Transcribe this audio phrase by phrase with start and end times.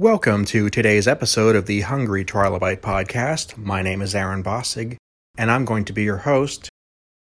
[0.00, 3.58] Welcome to today's episode of the Hungry Trilobite podcast.
[3.58, 4.96] My name is Aaron Bossig,
[5.36, 6.70] and I'm going to be your host.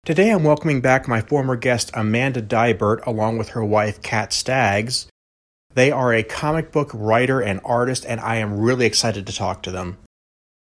[0.05, 5.07] Today I'm welcoming back my former guest Amanda Deibert along with her wife Cat Staggs.
[5.75, 9.63] They are a comic book writer and artist, and I am really excited to talk
[9.63, 9.99] to them.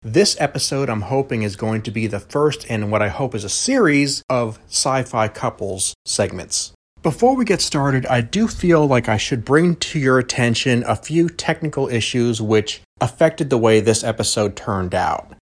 [0.03, 3.43] This episode, I'm hoping, is going to be the first in what I hope is
[3.43, 6.73] a series of sci fi couples segments.
[7.03, 10.95] Before we get started, I do feel like I should bring to your attention a
[10.95, 15.33] few technical issues which affected the way this episode turned out.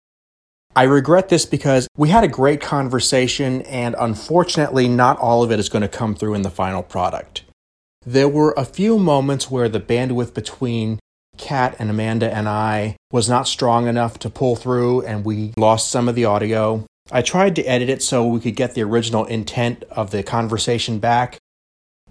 [0.75, 5.59] I regret this because we had a great conversation, and unfortunately, not all of it
[5.59, 7.43] is going to come through in the final product.
[8.03, 10.97] There were a few moments where the bandwidth between
[11.37, 15.91] Cat and Amanda and I was not strong enough to pull through, and we lost
[15.91, 16.87] some of the audio.
[17.11, 20.97] I tried to edit it so we could get the original intent of the conversation
[20.97, 21.37] back,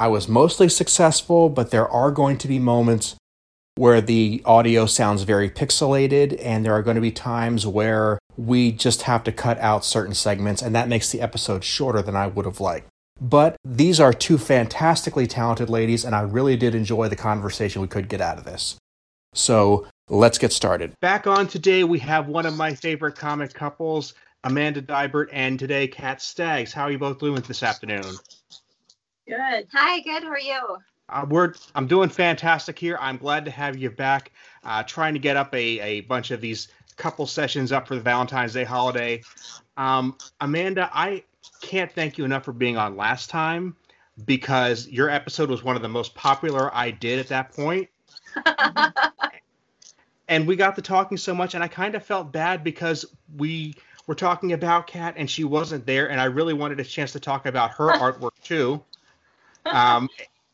[0.01, 3.17] I was mostly successful, but there are going to be moments
[3.75, 8.73] where the audio sounds very pixelated, and there are going to be times where we
[8.73, 12.29] just have to cut out certain segments, and that makes the episode shorter than I
[12.29, 12.89] would have liked.
[13.21, 17.89] But these are two fantastically talented ladies, and I really did enjoy the conversation we
[17.89, 18.77] could get out of this.
[19.35, 20.95] So let's get started.
[21.03, 24.15] Back on today, we have one of my favorite comic couples,
[24.45, 26.73] Amanda Deibert, and today, Cat Staggs.
[26.73, 28.15] How are you both doing this afternoon?
[29.31, 29.69] Good.
[29.73, 30.25] Hi, good.
[30.25, 30.79] How are you?
[31.09, 32.99] Uh, we're I'm doing fantastic here.
[33.01, 34.33] I'm glad to have you back.
[34.65, 38.01] Uh, trying to get up a, a bunch of these couple sessions up for the
[38.01, 39.23] Valentine's Day holiday.
[39.77, 41.23] Um, Amanda, I
[41.63, 43.77] can't thank you enough for being on last time
[44.25, 47.89] because your episode was one of the most popular I did at that point.
[50.29, 53.05] and we got to talking so much, and I kind of felt bad because
[53.37, 53.77] we
[54.09, 57.21] were talking about Cat and she wasn't there, and I really wanted a chance to
[57.21, 58.83] talk about her artwork too
[59.67, 60.09] um,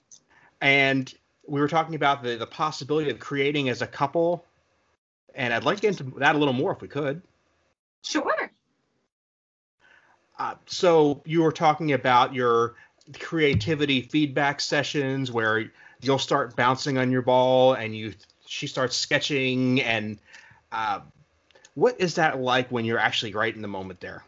[0.61, 1.13] and
[1.47, 4.45] we were talking about the, the possibility of creating as a couple.
[5.35, 7.23] And I'd like to get into that a little more if we could.
[8.03, 8.51] Sure.
[10.39, 12.75] Uh, so you were talking about your
[13.21, 18.13] creativity feedback sessions where you'll start bouncing on your ball and you
[18.47, 20.19] she starts sketching and
[20.73, 21.01] uh,
[21.75, 24.25] what is that like when you're actually right in the moment there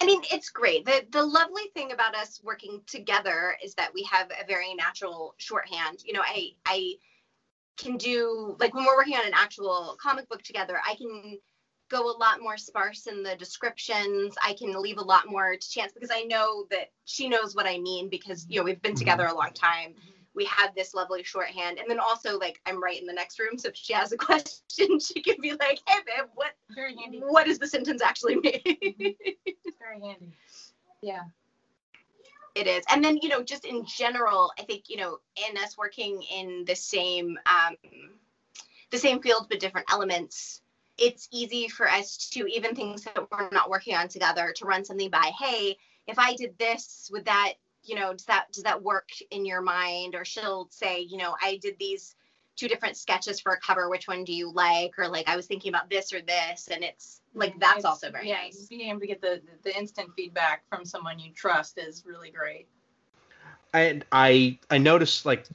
[0.00, 0.84] I mean, it's great.
[0.84, 5.34] The the lovely thing about us working together is that we have a very natural
[5.38, 6.02] shorthand.
[6.04, 6.94] You know, I I
[7.76, 11.38] can do like when we're working on an actual comic book together, I can
[11.90, 14.34] go a lot more sparse in the descriptions.
[14.42, 17.66] I can leave a lot more to chance because I know that she knows what
[17.66, 18.98] I mean because you know we've been mm-hmm.
[18.98, 19.94] together a long time
[20.34, 21.78] we have this lovely shorthand.
[21.78, 23.56] And then also like I'm right in the next room.
[23.56, 26.52] So if she has a question, she can be like, hey babe, what.
[27.30, 29.14] What does the sentence actually mean?
[31.04, 31.24] Yeah.
[32.54, 32.82] It is.
[32.88, 36.64] And then, you know, just in general, I think, you know, in us working in
[36.66, 37.76] the same um
[38.90, 40.62] the same field but different elements,
[40.96, 44.84] it's easy for us to even things that we're not working on together to run
[44.84, 45.76] something by, hey,
[46.06, 49.60] if I did this, would that you know, does that does that work in your
[49.60, 50.14] mind?
[50.14, 52.14] Or she'll say, you know, I did these
[52.56, 53.88] two different sketches for a cover.
[53.88, 54.98] Which one do you like?
[54.98, 58.10] Or like I was thinking about this or this, and it's like that's it's, also
[58.10, 58.66] very yeah, nice.
[58.66, 62.66] Being able to get the the instant feedback from someone you trust is really great.
[63.72, 65.46] And I I noticed like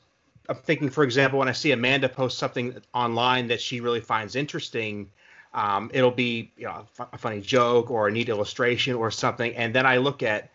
[0.50, 4.36] I'm thinking, for example, when I see Amanda post something online that she really finds
[4.36, 5.10] interesting,
[5.54, 9.74] um, it'll be you know, a funny joke or a neat illustration or something, and
[9.74, 10.50] then I look at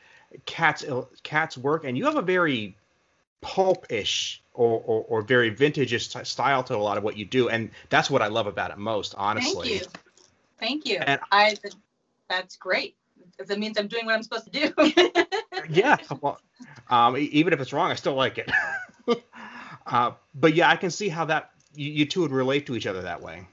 [0.46, 0.84] Kat's
[1.22, 2.76] cat's work, and you have a very
[3.40, 7.70] pulp-ish or, or, or very vintage style to a lot of what you do, and
[7.90, 9.78] that's what I love about it most, honestly.
[9.78, 9.88] Thank you.
[10.58, 10.98] Thank you.
[10.98, 11.56] And I
[12.28, 12.96] that's great.
[13.38, 15.24] That means I'm doing what I'm supposed to do.
[15.68, 15.96] yeah.
[16.20, 16.40] Well,
[16.88, 18.50] um, even if it's wrong, I still like it.
[19.86, 22.86] uh, but yeah, I can see how that you, you, two would relate to each
[22.86, 23.46] other that way.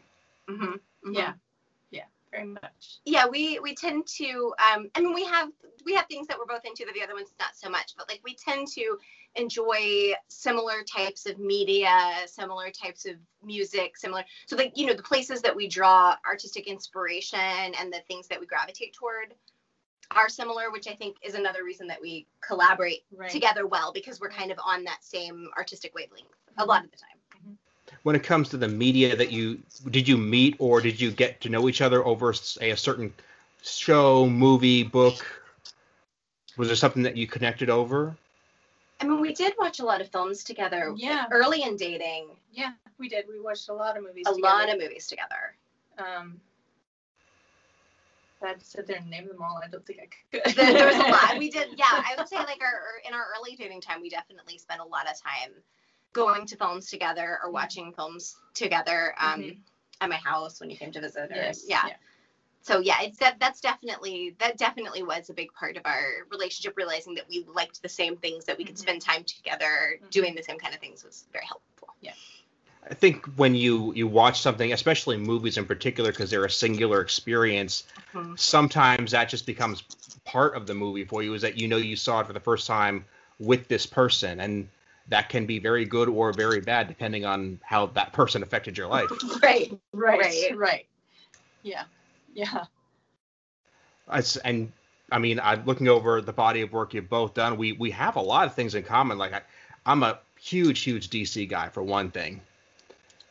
[0.48, 0.64] Mm-hmm.
[0.64, 1.14] Mm-hmm.
[1.14, 1.34] Yeah
[2.32, 3.00] very much.
[3.06, 4.54] Yeah, we we tend to.
[4.60, 5.50] Um, I mean, we have
[5.86, 8.10] we have things that we're both into that the other ones not so much, but
[8.10, 8.98] like we tend to
[9.36, 14.24] enjoy similar types of media, similar types of music, similar.
[14.48, 18.40] So like you know the places that we draw artistic inspiration and the things that
[18.40, 19.34] we gravitate toward
[20.16, 23.30] are similar, which I think is another reason that we collaborate right.
[23.30, 26.28] together well because we're kind of on that same artistic wavelength
[26.58, 27.21] a lot of the time
[28.04, 29.60] when it comes to the media that you
[29.90, 33.14] did you meet or did you get to know each other over say a certain
[33.62, 35.26] show, movie, book?
[36.58, 38.16] Was there something that you connected over?
[39.00, 40.94] I mean, we did watch a lot of films together.
[40.96, 41.26] Yeah.
[41.32, 42.28] Early in dating.
[42.54, 43.26] Yeah, we did.
[43.28, 44.26] We watched a lot of movies.
[44.28, 44.56] A together.
[44.56, 45.56] lot of movies together.
[45.98, 46.40] Um,
[48.44, 50.56] I had to sit there and name them all, I don't think I could.
[50.56, 51.38] there was a lot.
[51.38, 51.86] We did, yeah.
[51.90, 55.10] I would say like our in our early dating time, we definitely spent a lot
[55.10, 55.52] of time
[56.14, 59.58] going to films together or watching films together um, Mhm.
[60.02, 61.32] at my house when you came to visit.
[61.32, 61.66] Or, Yes.
[61.68, 61.90] yeah.
[62.64, 66.78] So yeah, it's that that's definitely that definitely was a big part of our relationship.
[66.78, 68.80] Realizing that we liked the same things, that we could Mhm.
[68.80, 70.10] spend time together Mhm.
[70.12, 71.90] doing the same kind of things was very helpful.
[72.02, 72.14] Yeah.
[72.88, 77.02] I think when you you watch something, especially movies in particular, because they're a singular
[77.02, 77.84] experience,
[78.14, 78.38] Mhm.
[78.38, 79.84] sometimes that just becomes
[80.24, 81.34] part of the movie for you.
[81.34, 83.06] Is that you know you saw it for the first time
[83.40, 84.70] with this person, and
[85.10, 88.88] that can be very good or very bad depending on how that person affected your
[88.88, 89.10] life.
[89.42, 89.72] Right.
[89.94, 90.20] Right.
[90.20, 90.58] Right.
[90.58, 90.86] Right.
[91.64, 91.84] Yeah.
[92.34, 92.66] Yeah.
[94.12, 94.72] It's, and
[95.12, 97.58] I mean, I'm looking over the body of work you've both done.
[97.58, 99.18] We we have a lot of things in common.
[99.18, 99.42] Like I,
[99.86, 102.42] I'm a huge, huge DC guy for one thing,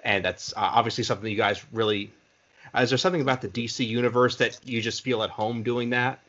[0.05, 2.13] and that's uh, obviously something you guys really.
[2.75, 5.91] Uh, is there something about the DC universe that you just feel at home doing
[5.91, 6.21] that?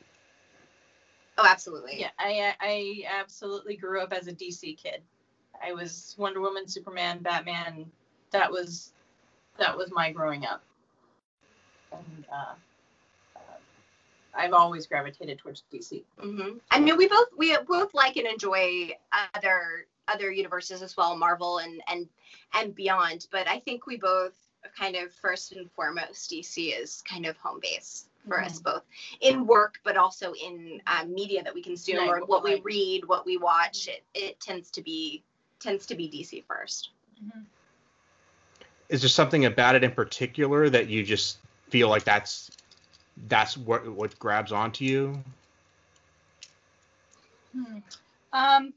[1.38, 2.00] Oh, absolutely.
[2.00, 2.10] Yeah.
[2.18, 5.02] I I absolutely grew up as a DC kid.
[5.64, 7.86] I was Wonder Woman, Superman, Batman.
[8.32, 8.92] That was
[9.58, 10.64] that was my growing up.
[11.92, 12.54] And uh,
[13.36, 13.40] uh,
[14.34, 16.04] I've always gravitated towards DC.
[16.24, 16.58] Mm-hmm.
[16.72, 18.92] I mean, we both we both like and enjoy
[19.36, 22.08] other other universes as well, Marvel and and
[22.54, 23.28] and beyond.
[23.32, 24.34] But I think we both
[24.78, 28.84] kind of first and foremost DC is kind of home base for us both
[29.22, 33.06] in work, but also in um, media that we consume Right, or what we read,
[33.06, 33.88] what we watch.
[33.88, 35.24] It it tends to be
[35.62, 36.90] tends to be DC first.
[38.90, 41.38] Is there something about it in particular that you just
[41.70, 42.52] feel like that's
[43.28, 45.24] that's what what grabs onto you?
[47.54, 47.78] Hmm.
[48.34, 48.74] Um,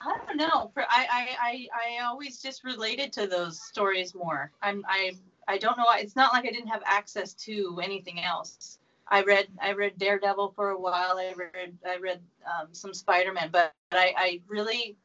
[0.00, 0.70] I don't know.
[0.74, 1.68] For I, I, I,
[2.00, 4.50] I always just related to those stories more.
[4.62, 5.12] I'm, I,
[5.48, 5.86] I don't know.
[5.94, 8.78] It's not like I didn't have access to anything else.
[9.08, 11.18] I read, I read Daredevil for a while.
[11.18, 14.96] I read, I read um, some Spider-Man, but I, I really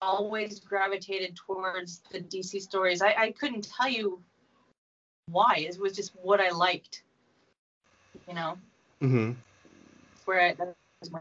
[0.00, 3.02] always gravitated towards the DC stories.
[3.02, 4.20] I, I couldn't tell you
[5.30, 5.66] why.
[5.68, 7.02] It was just what I liked.
[8.26, 8.58] You know
[9.02, 9.32] Mm-hmm.
[10.24, 11.20] where I, that was my,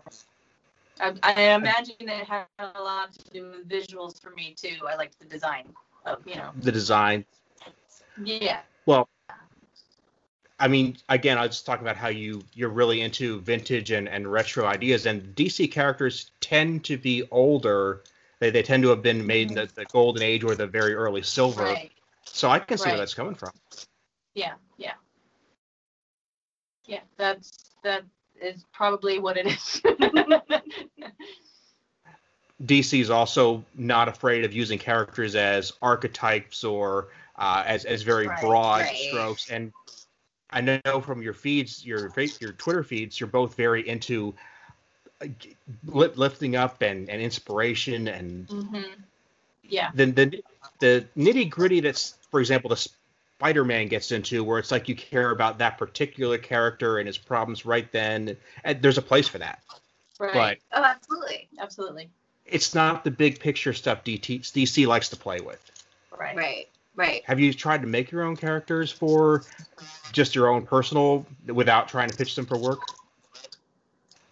[1.00, 4.77] I, I imagine it had a lot to do with visuals for me too.
[4.88, 5.65] I liked the design
[6.06, 6.50] of, you know.
[6.62, 7.24] The design.
[8.24, 8.62] Yeah.
[8.88, 9.07] Well,
[10.59, 14.31] I mean, again, I was talking about how you you're really into vintage and, and
[14.31, 18.01] retro ideas, and DC characters tend to be older.
[18.39, 20.93] They, they tend to have been made in the, the golden age or the very
[20.93, 21.63] early silver.
[21.63, 21.91] Right.
[22.23, 23.51] So I can see where that's coming from.
[24.35, 24.53] Yeah.
[24.77, 24.93] Yeah.
[26.85, 27.01] Yeah.
[27.17, 27.51] That's
[27.83, 28.03] that
[28.39, 29.81] is probably what it is.
[32.63, 38.27] DC is also not afraid of using characters as archetypes or uh, as as very
[38.27, 38.95] Right, broad right.
[38.95, 39.49] strokes.
[39.49, 39.71] And
[40.49, 44.33] I know from your feeds, your your Twitter feeds, you're both very into
[45.85, 48.81] lifting up and, and inspiration and hmm
[49.63, 49.91] Yeah.
[49.93, 50.43] the the,
[50.79, 52.87] the nitty gritty that's, for example, the
[53.39, 57.65] Spider-Man gets into, where it's like you care about that particular character and his problems
[57.65, 58.37] right then.
[58.63, 59.59] And there's a place for that,
[60.19, 60.33] Right.
[60.71, 61.47] but Oh, absolutely.
[61.59, 62.09] Absolutely.
[62.45, 65.59] it's not the big picture stuff DT, DC likes to play with.
[66.17, 66.35] Right.
[66.35, 66.67] Right.
[66.95, 67.23] Right.
[67.25, 69.43] Have you tried to make your own characters for
[70.11, 72.79] just your own personal, without trying to pitch them for work?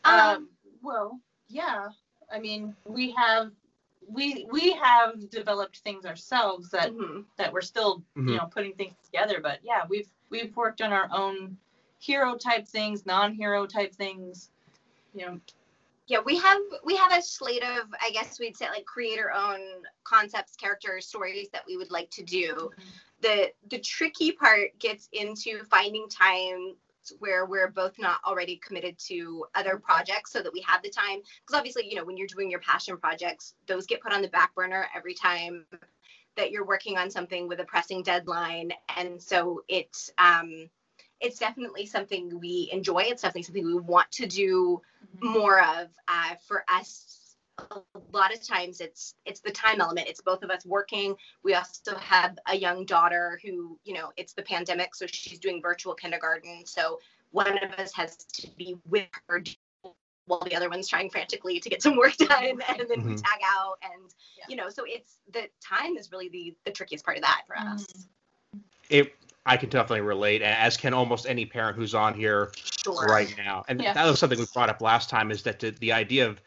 [0.03, 0.47] Um,
[0.85, 1.89] well, yeah.
[2.31, 3.51] I mean, we have
[4.07, 7.25] we we have developed things ourselves that mhm.
[7.37, 8.29] that we're still Mhm.
[8.29, 11.57] you know putting things together but yeah we've we've worked on our own
[11.99, 14.51] hero type things non-hero type things
[15.13, 15.39] you know
[16.07, 19.59] Yeah, we have we have a slate of I guess we'd say like creator own
[20.03, 22.69] concepts, characters, stories that we would like to do.
[23.21, 26.75] The the tricky part gets into finding time
[27.19, 31.19] where we're both not already committed to other projects so that we have the time.
[31.19, 34.27] Because obviously you know when you're doing your passion projects those get put on the
[34.29, 35.65] back burner every time
[36.35, 38.71] that you're working on something with a pressing deadline.
[38.95, 40.69] And so it's um
[41.21, 43.03] it's definitely something we enjoy.
[43.03, 44.81] It's definitely something we want to do
[45.21, 47.24] more of uh, for us
[47.59, 47.81] a
[48.11, 51.95] lot of times it's it's the time element it's both of us working we also
[51.95, 56.65] have a young daughter who you know it's the pandemic so she's doing virtual kindergarten
[56.65, 56.99] so
[57.31, 59.41] one of us has to be with her
[60.27, 63.23] while the other one's trying frantically to get some work done and then we Mhm.
[63.23, 64.45] tag out and Yeah.
[64.49, 67.57] you know so it's the time is really the the trickiest part of that for
[67.57, 67.85] us
[68.89, 72.51] It, I can definitely relate, as can almost any parent who's on here
[72.83, 73.63] sure right now.
[73.67, 73.93] And Yeah.
[73.93, 76.41] that was something we brought up last time is that the, the idea of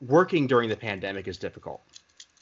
[0.00, 1.80] working during the pandemic is difficult,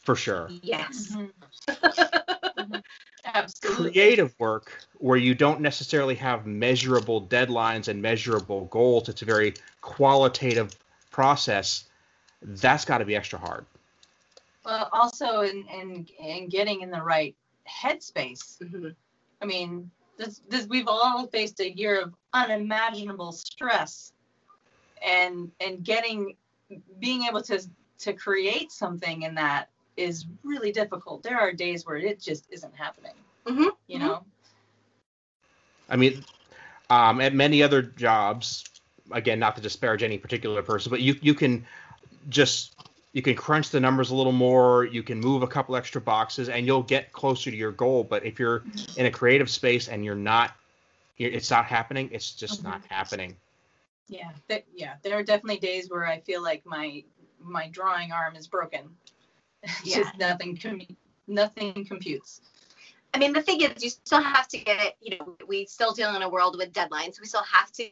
[0.02, 0.48] for sure.
[0.62, 1.32] yes Mhm.
[1.68, 2.82] Mhm.
[3.24, 9.24] absolutely Creative work where you don't necessarily have measurable deadlines and measurable goals, it's a
[9.24, 10.74] very qualitative
[11.10, 11.84] process.
[12.42, 13.66] That's got to be extra hard.
[14.64, 17.34] Well, also in in in getting in the right
[17.68, 18.58] headspace.
[18.62, 18.94] Mhm.
[19.40, 24.12] I mean, this this we've all faced a year of unimaginable stress,
[25.02, 26.36] and and getting
[27.00, 27.60] being able to
[28.00, 31.22] to create something in that is really difficult.
[31.22, 33.14] There are days where it just isn't happening.
[33.46, 34.00] Mhm, You mhm.
[34.00, 34.24] know.
[35.88, 36.24] I mean,
[36.90, 38.64] um, at many other jobs,
[39.10, 41.66] again, not to disparage any particular person, but you you can
[42.28, 42.76] just
[43.12, 44.84] you can crunch the numbers a little more.
[44.84, 48.04] You can move a couple extra boxes, and you'll get closer to your goal.
[48.04, 48.64] But if you're
[48.96, 50.52] in a creative space and you're not,
[51.18, 52.10] it's not happening.
[52.12, 53.36] It's just not happening.
[54.08, 54.30] Yeah.
[54.48, 54.94] That, yeah.
[55.02, 57.04] There are definitely days where I feel like my
[57.40, 58.90] my drawing arm is broken.
[59.84, 60.02] Yeah.
[60.04, 60.96] just nothing com-
[61.26, 62.40] nothing computes.
[63.12, 64.96] I mean, the thing is, you still have to get it.
[65.00, 67.20] You know, we still deal in a world with deadlines.
[67.20, 67.88] We still have to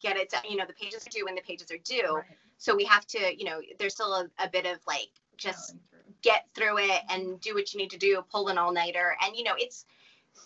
[0.00, 0.42] get it done.
[0.48, 2.16] You know, the pages are due when the pages are due.
[2.16, 2.24] Right.
[2.58, 6.00] So we have to, you know, there's still a, a bit of like just through.
[6.22, 9.16] get through it and do what you need to do, pull an all nighter.
[9.24, 9.86] And you know, it's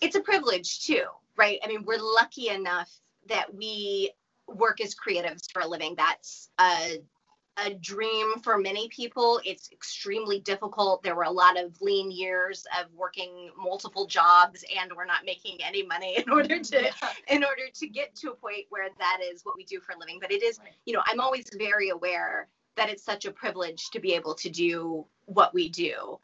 [0.00, 1.04] it's a privilege too,
[1.36, 1.58] right?
[1.62, 2.90] I mean, we're lucky enough
[3.28, 4.12] that we
[4.48, 5.94] work as creatives for a living.
[5.96, 7.02] That's a
[7.56, 9.40] a dream for many people.
[9.44, 11.04] It's extremely difficult.
[11.04, 15.58] There were a lot of lean years of working multiple jobs and we're not making
[15.62, 16.90] any money in order to Yeah.
[17.28, 19.98] in order to get to a point where that is what we do for a
[19.98, 20.18] living.
[20.20, 24.00] But it is, you know, I'm always very aware that it's such a privilege to
[24.00, 26.18] be able to do what we do.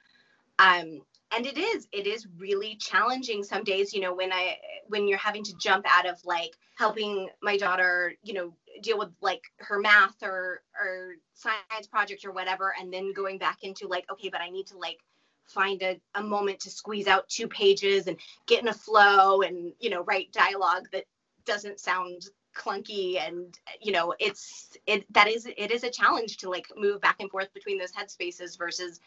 [0.59, 1.03] Um,
[1.35, 4.57] and it is, it is really challenging some days, you know, when I,
[4.89, 9.11] when you're having to jump out of like helping my daughter, you know, deal with
[9.21, 14.07] like her math or, or science project or whatever, and then going back into like,
[14.11, 14.99] okay, but I need to like
[15.47, 19.73] find a, a moment to squeeze out two pages and get in a flow and,
[19.79, 21.05] you know, write dialogue that
[21.45, 26.51] doesn't sound clunky and you know it's it that is it is a challenge to
[26.51, 28.99] like move back and forth between those headspaces versus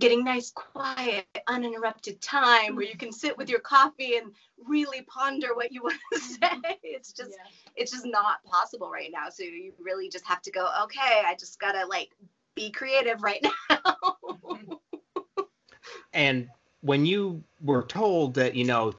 [0.00, 4.32] getting nice quiet uninterrupted time where you can sit with your coffee and
[4.66, 6.78] really ponder what you want to say.
[6.82, 7.50] It's just Yeah.
[7.76, 9.28] it's just not possible right now.
[9.30, 12.10] So you really just have to go okay i just gotta like
[12.56, 14.16] be creative right now.
[16.12, 16.48] And
[16.82, 18.92] when you were told that, you know,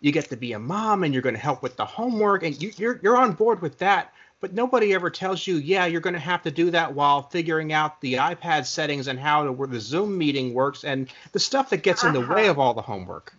[0.00, 2.60] you get to be a mom and you're going to help with the homework and
[2.60, 6.14] you, you're you're on board with that, but nobody ever tells you, yeah, you're going
[6.14, 9.68] to have to do that while figuring out the iPad settings and how the, where
[9.68, 12.50] the Zoom meeting works and the stuff that gets in the way Uh-huh.
[12.50, 13.32] of all the homework.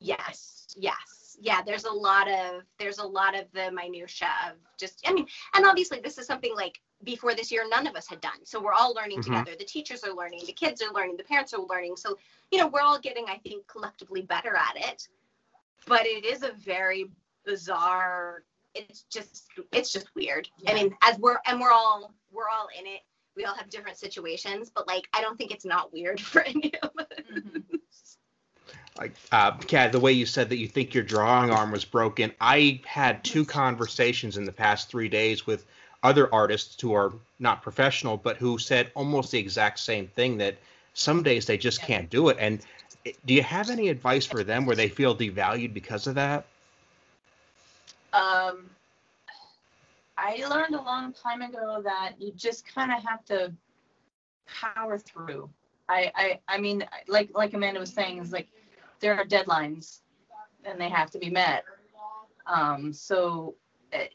[0.00, 1.36] Yes, yes.
[1.38, 5.26] Yeah, there's a lot of there's a lot of the minutia of just I mean,
[5.54, 8.38] and obviously this is something like before this year none of us had done.
[8.44, 9.24] So we're all learning Mhm.
[9.24, 9.50] together.
[9.58, 11.96] The teachers are learning, the kids are learning, the parents are learning.
[11.98, 12.16] So,
[12.50, 15.08] you know, we're all getting I think collectively better at it.
[15.86, 17.10] But it is a very
[17.44, 18.42] bizarre
[18.76, 20.48] it's just it's just weird.
[20.68, 23.00] I mean, as we're and we're all we're all in it.
[23.36, 26.72] We all have different situations, but like I don't think it's not weird for any
[26.82, 27.06] of us.
[27.30, 27.62] Mhm.
[28.98, 32.32] like uh Cat, the way you said that you think your drawing arm was broken
[32.40, 35.66] i had two conversations in the past three days with
[36.02, 40.56] other artists who are not professional but who said almost the exact same thing that
[40.94, 41.86] some days they just Yeah.
[41.86, 42.60] can't do it and
[43.26, 46.46] do you have any advice for them where they feel devalued because of that
[48.16, 48.70] Um,
[50.16, 53.52] I learned a long time ago that you just kind of have to
[54.46, 55.50] power through.
[55.88, 58.48] I, I, I mean, like like Amanda was saying, is like
[59.00, 60.00] there are deadlines,
[60.64, 61.64] and they have to be met.
[62.46, 63.54] Um, so
[63.92, 64.14] it,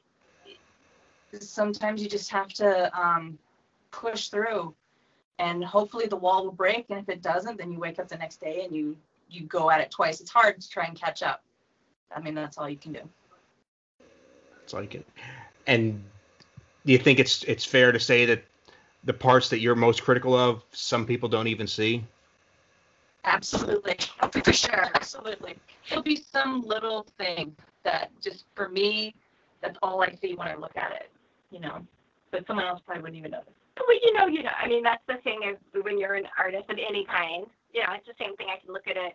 [1.40, 3.38] sometimes you just have to um,
[3.92, 4.74] push through,
[5.38, 6.88] and hopefully the wall will break.
[6.90, 8.98] And if it doesn't, then you wake up the next day and you
[9.30, 10.20] you go at it twice.
[10.20, 11.44] It's hard to try and catch up.
[12.14, 13.08] I mean, that's all you can do.
[14.72, 15.06] It's like it
[15.68, 16.02] and
[16.86, 18.44] do you think it's it's fair to say that
[19.04, 22.04] the parts that you're most critical of some people don't even see
[23.24, 23.98] Absolutely.
[24.44, 24.88] For sure.
[24.96, 25.56] Absolutely.
[25.88, 29.14] There'll be some little thing that just for me,
[29.62, 31.12] that's all I see when I look at it,
[31.52, 31.86] you know,
[32.32, 33.54] but someone else probably wouldn't even notice.
[33.78, 34.50] Well, you know, you know.
[34.60, 37.46] I mean, that's the thing is when you're an artist of any kind.
[37.74, 38.48] You know, it's the same thing.
[38.52, 39.14] I can look at it.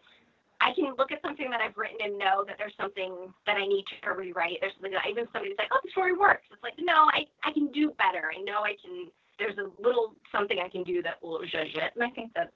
[0.61, 3.67] I can look at something that I've written and know that there's something that I
[3.67, 4.59] need to rewrite.
[4.61, 7.53] There's something that even somebody's like, "Oh, the story works." It's like, no, I I
[7.53, 8.31] can do better.
[8.35, 9.11] I know I can.
[9.39, 12.53] There's a little something I can do that will judge it, and I think that's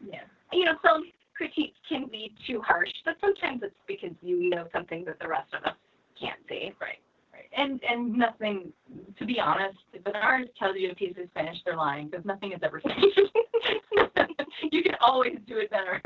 [0.00, 0.22] Yeah.
[0.52, 5.04] you know, some critiques can be too harsh, but sometimes it's because you know something
[5.04, 5.76] that the rest of us
[6.18, 6.72] can't see.
[6.80, 6.98] Right.
[7.32, 7.48] Right.
[7.56, 8.72] And and nothing.
[9.18, 12.24] To be honest, if an artist tells you a piece is finished, they're lying because
[12.24, 13.20] nothing is ever finished.
[14.72, 16.00] you can always do it better.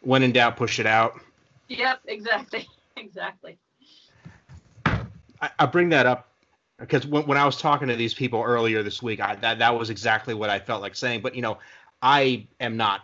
[0.00, 1.20] When in doubt push it out
[1.68, 2.00] yep.
[2.06, 2.66] Exactly.
[2.96, 3.56] Exactly.
[5.40, 6.32] I, I bring that up
[6.80, 9.78] because when, when I was talking to these people earlier this week, I, that that
[9.78, 11.20] was exactly what I felt like saying.
[11.20, 11.58] But you know,
[12.02, 13.02] I am not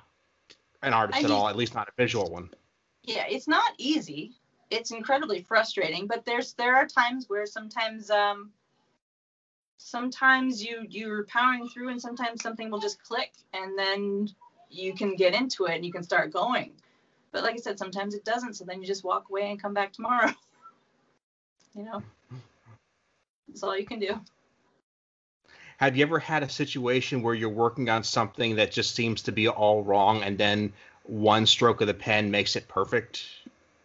[0.82, 2.50] an artist I at just- all, at least not a visual one.
[3.04, 4.32] Yeah, it's not easy.
[4.70, 8.50] It's incredibly frustrating, but there's there are times where sometimes um
[9.76, 14.28] sometimes you you're powering through and sometimes something will just click and then
[14.70, 16.72] you can get into it and you can start going.
[17.34, 19.74] But like I said, sometimes it doesn't, so then you just walk away and come
[19.74, 20.30] back tomorrow.
[21.74, 22.00] you know.
[23.48, 24.20] That's all you can do.
[25.78, 29.32] Have you ever had a situation where you're working on something that just seems to
[29.32, 30.72] be all wrong, and then
[31.02, 33.24] one stroke of the pen makes it perfect?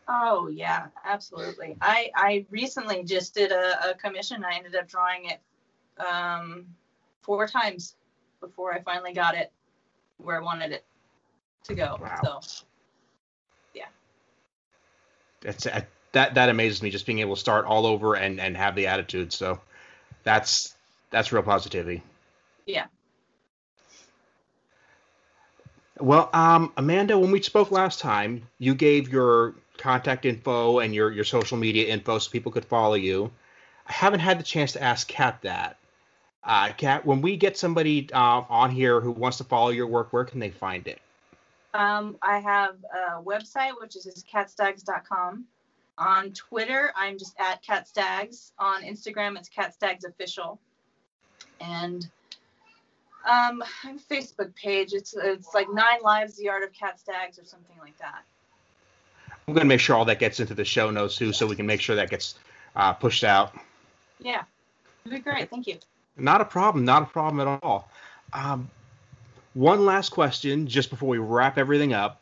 [0.07, 1.75] Oh yeah, absolutely.
[1.81, 4.45] I I recently just did a, a commission.
[4.45, 5.39] I ended up drawing it
[5.99, 6.67] um,
[7.23, 7.95] four times
[8.41, 9.51] before I finally got it
[10.17, 10.85] where I wanted it
[11.63, 11.97] to go.
[11.99, 12.41] Wow.
[12.41, 12.65] So
[15.43, 15.81] It's uh,
[16.11, 18.87] that that amazes me, just being able to start all over and and have the
[18.87, 19.33] attitude.
[19.33, 19.59] So
[20.23, 20.75] that's
[21.09, 22.03] that's real positivity.
[22.65, 22.85] Yeah.
[25.99, 31.11] Well, um, Amanda, when we spoke last time, you gave your contact info and your
[31.11, 33.31] your social media info so people could follow you.
[33.87, 35.77] I haven't had the chance to ask Cat that.
[36.43, 40.13] Uh, Cat, when we get somebody uh, on here who wants to follow your work,
[40.13, 41.01] where can they find it?
[41.73, 45.45] Um, I have a website which is catstaggs.com.
[45.97, 48.51] On Twitter, I'm just at catstaggs.
[48.57, 50.59] On Instagram, it's catstaggs official.
[51.59, 52.07] And
[53.25, 54.93] um, I have a Facebook page.
[54.93, 58.23] It's it's like Nine Lives: The Art of Cat Staggs or something like that.
[59.47, 61.55] I'm going to make sure all that gets into the show notes too, so we
[61.55, 62.35] can make sure that gets
[62.75, 63.53] uh, pushed out.
[64.19, 64.43] Yeah,
[65.05, 65.49] it'd be great.
[65.49, 65.79] Thank you.
[66.17, 66.85] Not a problem.
[66.85, 67.89] Not a problem at all.
[68.31, 68.69] Um,
[69.53, 72.21] one last question, just before we wrap everything up.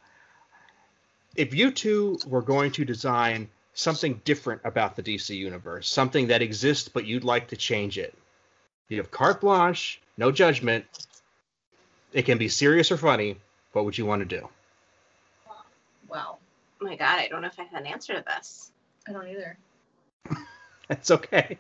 [1.36, 6.42] If you two were going to design something different about the DC universe, something that
[6.42, 8.18] exists but you'd like to change it,
[8.90, 10.86] you have carte blanche, no judgment.
[12.14, 13.38] It can be serious or funny.
[13.74, 14.50] What would you want to do?
[16.10, 16.38] Wow,
[16.82, 18.72] Oh my god, I don't know if I have an answer to this.
[19.08, 19.58] I don't either.
[20.88, 21.58] That's okay.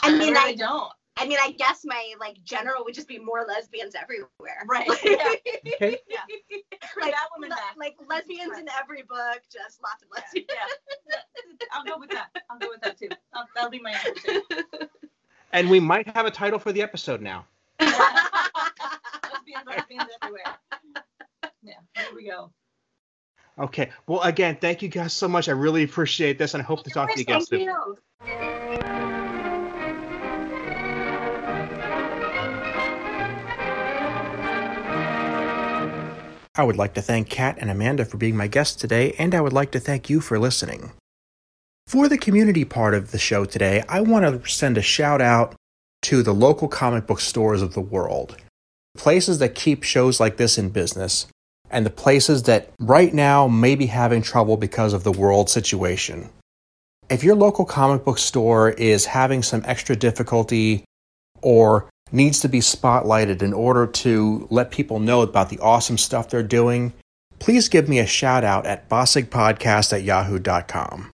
[0.00, 0.92] I mean, really I, don't.
[1.16, 4.28] I mean, I guess my like general would just be more lesbians everywhere.
[4.66, 4.88] Right.
[4.88, 5.74] Like, Yeah.
[5.74, 5.98] Okay.
[6.08, 6.20] Yeah.
[7.00, 7.74] Like, that woman le- back.
[7.76, 10.48] like lesbians in every book, just lots of lesbians.
[10.50, 11.16] Yeah.
[11.72, 12.28] I'll go with that.
[12.50, 13.08] I'll go with that too.
[13.32, 14.42] I'll, that'll be my answer.
[15.52, 17.46] And we might have a title for the episode now.
[17.80, 20.44] Lesbians, lesbians everywhere.
[21.62, 22.50] Yeah, here we go.
[23.58, 23.90] Okay.
[24.08, 25.48] Well, again, thank you guys so much.
[25.48, 27.70] I really appreciate this, and I hope to talk to you guys soon.
[36.56, 39.40] I would like to thank Cat and Amanda for being my guests today, and I
[39.40, 40.92] would like to thank you for listening.
[41.88, 45.56] For the community part of the show today, I want to send a shout out
[46.02, 48.36] to the local comic book stores of the world.
[48.96, 51.26] Places that keep shows like this in business,
[51.70, 56.28] and the places that right now may be having trouble because of the world situation.
[57.10, 60.84] If your local comic book store is having some extra difficulty
[61.42, 66.30] or needs to be spotlighted in order to let people know about the awesome stuff
[66.30, 66.92] they're doing,
[67.38, 71.10] please give me a shout out at bossigpodcast at yahoo.com.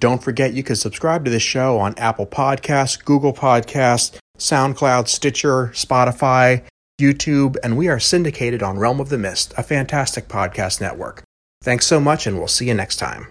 [0.00, 5.68] Don't forget you can subscribe to this show on Apple Podcasts, Google Podcasts, SoundCloud, Stitcher,
[5.68, 6.64] Spotify,
[7.00, 11.22] YouTube, and we are syndicated on Realm of the Mist, a fantastic podcast network.
[11.62, 13.22] Thanks so much, and we'll see you next time.